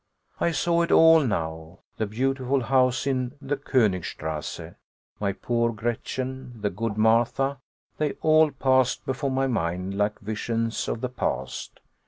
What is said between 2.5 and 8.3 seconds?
house in the Konigstrasse, my poor Gretchen, the good Martha; they